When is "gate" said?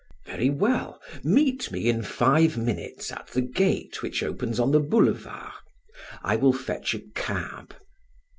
3.41-4.01